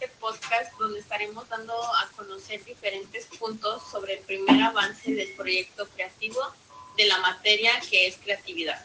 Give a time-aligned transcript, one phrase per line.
[0.00, 5.86] este podcast donde estaremos dando a conocer diferentes puntos sobre el primer avance del proyecto
[5.88, 6.40] creativo
[6.96, 8.82] de la materia que es creatividad.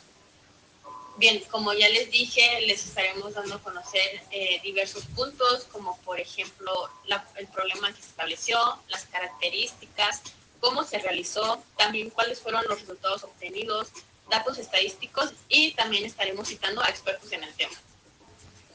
[1.15, 6.19] Bien, como ya les dije, les estaremos dando a conocer eh, diversos puntos, como por
[6.19, 6.89] ejemplo
[7.37, 8.57] el problema que se estableció,
[8.89, 10.21] las características,
[10.59, 13.87] cómo se realizó, también cuáles fueron los resultados obtenidos,
[14.29, 17.75] datos estadísticos y también estaremos citando a expertos en el tema.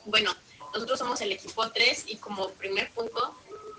[0.06, 0.34] Bueno,
[0.72, 3.34] nosotros somos el equipo 3 y como primer punto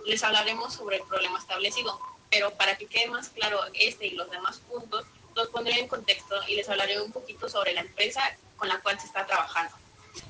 [0.05, 1.99] les hablaremos sobre el problema establecido,
[2.29, 6.35] pero para que quede más claro este y los demás puntos, los pondré en contexto
[6.47, 9.75] y les hablaré un poquito sobre la empresa con la cual se está trabajando,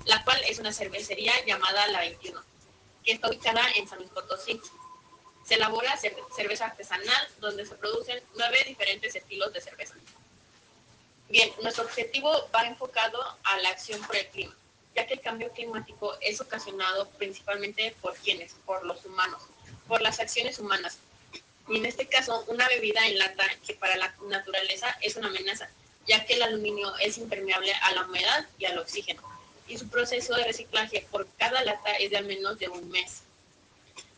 [0.06, 2.42] la cual es una cervecería llamada La 21,
[3.04, 4.62] que está ubicada en San Luis Potosí.
[5.46, 9.96] Se elabora cerveza artesanal donde se producen nueve diferentes estilos de cerveza.
[11.30, 14.56] Bien, nuestro objetivo va enfocado a la acción por el clima,
[14.96, 19.42] ya que el cambio climático es ocasionado principalmente por quienes, por los humanos,
[19.88, 21.00] por las acciones humanas.
[21.70, 25.70] Y en este caso, una bebida en lata que para la naturaleza es una amenaza,
[26.08, 29.22] ya que el aluminio es impermeable a la humedad y al oxígeno,
[29.68, 33.24] y su proceso de reciclaje por cada lata es de al menos de un mes.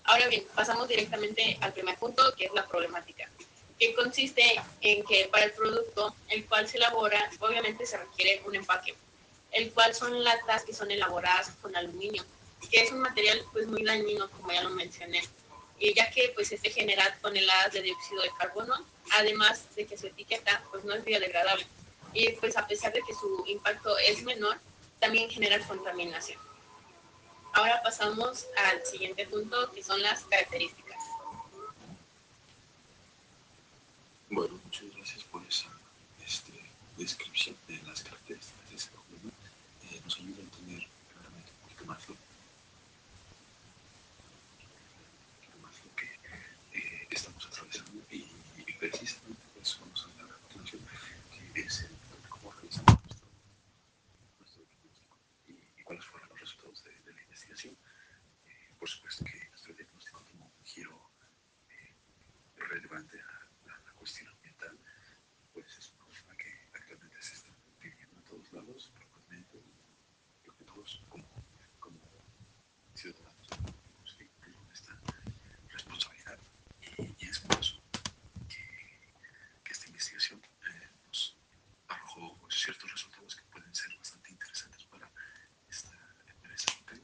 [0.05, 3.29] Ahora bien, pasamos directamente al primer punto, que es la problemática,
[3.79, 8.55] que consiste en que para el producto el cual se elabora, obviamente se requiere un
[8.55, 8.95] empaque,
[9.53, 12.23] el cual son latas que son elaboradas con aluminio,
[12.69, 15.21] que es un material pues muy dañino, como ya lo mencioné,
[15.79, 18.85] y ya que pues este genera toneladas de dióxido de carbono,
[19.17, 21.65] además de que su etiqueta pues no es biodegradable
[22.13, 24.57] y pues a pesar de que su impacto es menor,
[24.99, 26.39] también genera contaminación.
[27.53, 31.03] Ahora pasamos al siguiente punto, que son las características.
[34.29, 35.69] Bueno, muchas gracias por esa
[36.25, 36.53] este,
[36.97, 39.31] descripción de las características de ese problema.
[39.83, 42.15] Eh, nos ayuda a entender claramente un poquito más lo,
[45.61, 48.25] más lo que eh, estamos atravesando y,
[48.57, 50.81] y precisamente pues vamos a hablar a continuación,
[51.53, 51.93] que es el
[55.83, 57.77] cuáles fueron los resultados de, de la investigación.
[58.47, 61.09] Eh, por supuesto que nuestro diagnóstico tomó un giro
[61.69, 61.93] eh,
[62.97, 64.77] a, la cuestión ambiental,
[65.53, 67.49] pues es un problema que actualmente se está
[67.79, 71.27] viviendo en todos lados, globalmente, y creo que todos como,
[71.79, 71.99] como
[72.95, 74.99] ciudadanos tenemos que cumplir con esta
[75.69, 76.39] responsabilidad.
[76.81, 77.81] Y, y es por eso
[78.47, 79.09] que,
[79.63, 81.37] que esta investigación eh, nos
[81.87, 85.09] arrojó ciertos resultados que pueden ser bastante interesantes para
[85.69, 85.95] esta
[86.27, 87.03] empresa hotel,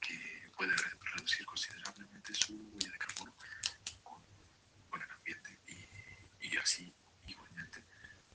[0.00, 3.34] que puede re reducir considerablemente su huella de carbono
[4.02, 4.22] con,
[4.90, 6.92] con el ambiente y, y, así
[7.26, 7.84] igualmente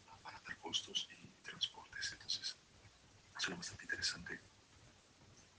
[0.07, 2.11] abaratar costos y transportes.
[2.13, 2.55] Entonces,
[3.37, 4.39] suena bastante interesante,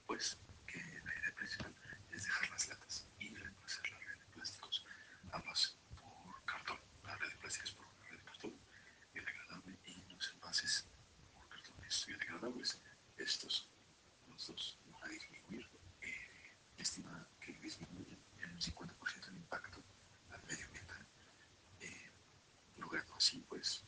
[0.07, 0.37] pues,
[0.67, 1.73] que la idea principal
[2.11, 4.85] es dejar las latas y reemplazar la red de plásticos,
[5.31, 6.79] ambas por cartón.
[7.03, 8.53] La red de plásticos por una red de cartón
[9.13, 10.87] biodegradable y los envases
[11.33, 12.81] por cartones biodegradables.
[13.17, 13.69] Estos
[14.27, 15.67] los dos van a disminuir,
[16.01, 19.83] eh, estima que disminuyen en un 50% el impacto
[20.31, 21.05] al medio ambiental,
[21.81, 22.09] eh,
[22.77, 23.83] logrando así pues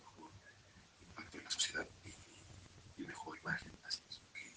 [0.00, 0.30] mejor
[1.00, 4.54] impacto en la sociedad y, y mejor imagen, así mismo que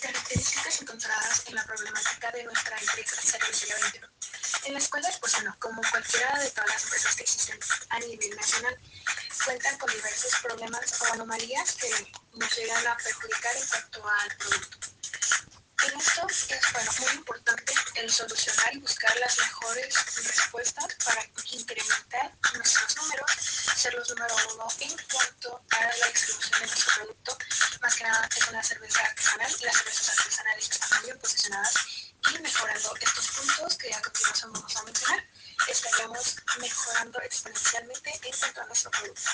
[0.00, 4.08] características encontradas en la problemática de nuestra empresa Cervecería 21,
[4.64, 7.58] en las cuales, pues bueno, como cualquiera de todas las empresas que existen
[7.90, 8.78] a nivel nacional,
[9.44, 14.88] cuentan con diversos problemas o anomalías que nos llegan a perjudicar en cuanto al producto.
[15.84, 22.32] En esto es bueno, muy importante el solucionar y buscar las mejores respuestas para incrementar
[22.54, 23.30] nuestros números,
[23.76, 27.38] ser los número uno en cuanto a la distribución de nuestro producto,
[27.80, 31.74] más que nada es una cerveza artesanal las cervezas artesanales están muy bien posicionadas
[32.30, 35.28] y mejorando estos puntos que a continuación vamos a mencionar,
[35.68, 39.30] estaríamos mejorando exponencialmente en cuanto a nuestro producto.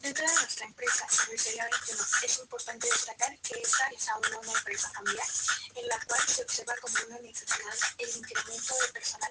[0.00, 4.90] Dentro de nuestra empresa, Cervecería 21, es importante destacar que esta es aún una empresa
[4.90, 5.26] familiar,
[5.74, 9.30] en la cual se observa como una necesidad el incremento de personal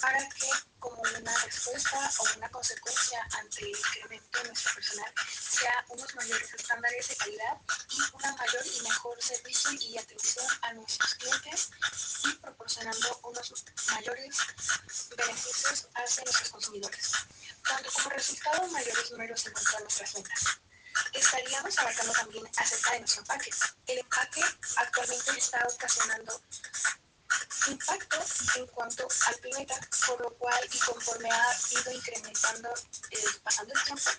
[0.00, 0.50] para que,
[1.74, 7.16] respuesta o una consecuencia ante el incremento de nuestro personal, sea unos mayores estándares de
[7.16, 7.56] calidad
[7.90, 11.70] y una mayor y mejor servicio y atención a nuestros clientes
[12.24, 14.36] y proporcionando unos mayores
[15.16, 17.12] beneficios hacia nuestros consumidores,
[17.68, 20.44] dando como resultado mayores números en cuanto a nuestras ventas.
[21.12, 23.50] Estaríamos abarcando también acerca de nuestro empaque.
[23.88, 24.44] El empaque
[24.76, 26.40] actualmente está ocasionando
[27.70, 28.16] impacto
[28.56, 29.74] en cuanto al planeta,
[30.06, 32.68] por lo cual y conforme ha ido incrementando,
[33.10, 34.10] eh, pasando el tiempo,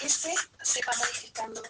[0.00, 1.62] este se va modificando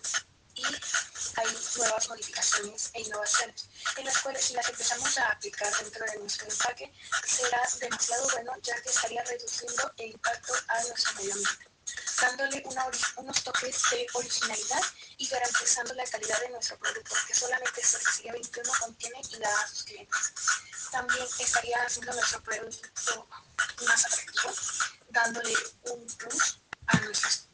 [0.54, 1.46] y hay
[1.78, 6.48] nuevas modificaciones e innovaciones, en las cuales si las empezamos a aplicar dentro de nuestro
[6.48, 6.92] empaque,
[7.26, 11.68] será demasiado bueno ya que estaría reduciendo el impacto a nuestro medio ambiente,
[12.20, 12.62] dándole
[13.16, 14.82] unos toques de originalidad
[15.22, 19.68] y garantizando la calidad de nuestro producto, que solamente Cervecería 21 contiene y da a
[19.68, 20.32] sus clientes.
[20.90, 23.28] También estaría haciendo nuestro producto
[23.86, 24.52] más atractivo,
[25.10, 25.54] dándole
[25.84, 27.48] un plus a nuestros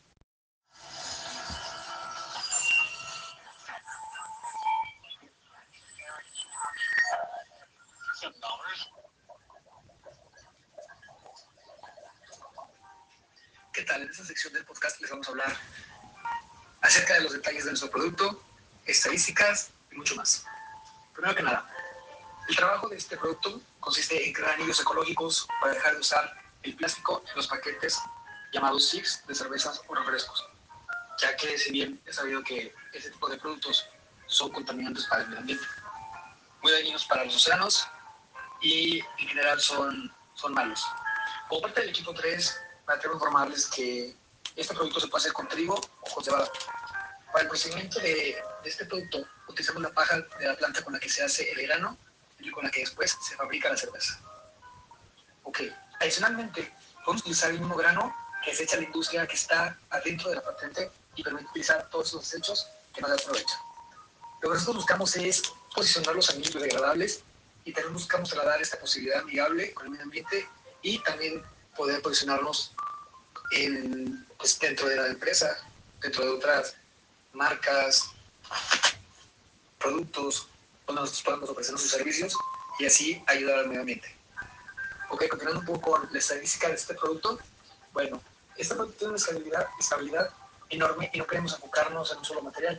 [13.74, 14.02] ¿Qué tal?
[14.02, 15.56] En esta sección del podcast les vamos a hablar
[16.88, 18.42] acerca de los detalles de nuestro producto,
[18.86, 20.46] estadísticas y mucho más.
[21.12, 21.70] Primero que nada,
[22.48, 26.74] el trabajo de este producto consiste en crear anillos ecológicos para dejar de usar el
[26.76, 28.00] plástico en los paquetes
[28.54, 30.48] llamados SIGs de cervezas o refrescos,
[31.20, 33.86] ya que si bien es sabido que este tipo de productos
[34.26, 35.66] son contaminantes para el medio ambiente,
[36.62, 37.86] muy dañinos para los océanos
[38.62, 40.82] y en general son, son malos.
[41.50, 44.16] Como parte del equipo 3, me atrevo a informarles que
[44.56, 46.50] este producto se puede hacer con trigo o con cebada.
[47.32, 51.08] Para el procedimiento de, este producto utilizamos la paja de la planta con la que
[51.08, 51.96] se hace el grano
[52.38, 54.20] y con la que después se fabrica la cerveza.
[55.44, 55.60] Ok,
[56.00, 56.72] adicionalmente
[57.04, 58.14] podemos utilizar el mismo grano
[58.44, 61.88] que se echa a la industria que está adentro de la patente y permite utilizar
[61.90, 63.58] todos esos desechos que no se aprovechan.
[64.42, 65.42] Lo que nosotros buscamos es
[65.74, 67.22] posicionar los alimentos biodegradables
[67.64, 70.48] y también buscamos trasladar esta posibilidad amigable con el medio ambiente
[70.82, 71.42] y también
[71.76, 72.72] poder posicionarnos
[73.52, 75.58] en, pues, dentro de la empresa,
[76.00, 76.76] dentro de otras
[77.38, 78.10] marcas,
[79.78, 80.48] productos,
[80.86, 82.34] donde nosotros podemos ofrecer nuestros servicios
[82.78, 84.14] y así ayudar al medio ambiente.
[85.10, 87.38] Ok, continuando un poco con la estadística de este producto,
[87.92, 88.20] bueno,
[88.56, 90.30] este producto tiene una estabilidad, estabilidad
[90.68, 92.76] enorme y no queremos enfocarnos en un solo material,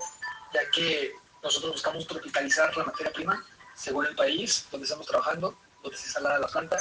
[0.54, 3.46] ya que nosotros buscamos tropicalizar la materia prima
[3.76, 6.78] según el país donde estamos trabajando, donde se instala la planta,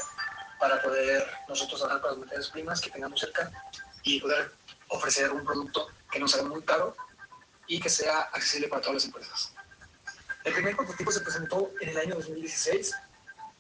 [0.59, 3.51] para poder nosotros trabajar con las materias primas que tengamos cerca
[4.03, 4.53] y poder
[4.89, 6.97] ofrecer un producto que no sea muy caro
[7.69, 9.53] y que sea accesible para todas las empresas.
[10.45, 12.95] El primer prototipo se presentó en el año 2016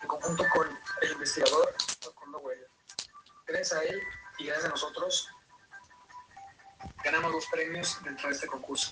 [0.03, 0.67] en conjunto con
[1.03, 2.69] el investigador Facundo Weller.
[3.47, 4.01] Gracias a él
[4.39, 5.29] y gracias a nosotros
[7.05, 8.91] ganamos dos premios dentro de este concurso.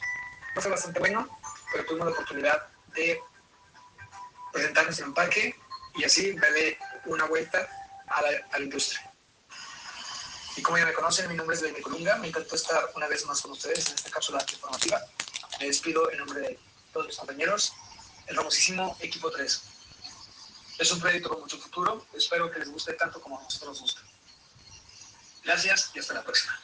[0.55, 1.29] No fue bastante bueno,
[1.73, 3.21] pero tuvimos la oportunidad de
[4.53, 5.59] presentar nuestro empaque
[5.95, 7.69] y así darle una vuelta
[8.09, 9.06] a la industria.
[10.67, 12.17] Como ya me conocen, mi nombre es Leime Colunga.
[12.17, 15.01] Me encantó estar una vez más con ustedes en esta cápsula informativa.
[15.61, 16.59] Me despido en nombre de
[16.93, 17.73] todos mis compañeros,
[18.27, 19.63] el famosísimo Equipo 3.
[20.81, 22.05] Es un proyecto con mucho futuro.
[22.15, 24.01] Espero que les guste tanto como a nosotros nos gusta.
[25.45, 26.59] Gracias y hasta la próxima.